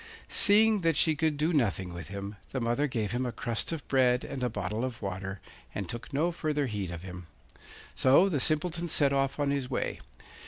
Seeing 0.29 0.81
that 0.81 0.95
she 0.95 1.15
could 1.15 1.37
do 1.37 1.53
nothing 1.53 1.93
with 1.93 2.07
him, 2.07 2.35
the 2.49 2.59
mother 2.59 2.87
gave 2.87 3.11
him 3.11 3.23
a 3.23 3.31
crust 3.31 3.71
of 3.71 3.87
bread 3.87 4.23
and 4.23 4.41
a 4.41 4.49
bottle 4.49 4.83
of 4.83 4.99
water, 4.99 5.39
and 5.75 5.87
took 5.87 6.11
no 6.11 6.31
further 6.31 6.65
heed 6.65 6.89
of 6.89 7.03
him. 7.03 7.27
So 7.93 8.27
the 8.27 8.39
Simpleton 8.39 8.89
set 8.89 9.13
off 9.13 9.39
on 9.39 9.51
his 9.51 9.69
way. 9.69 9.99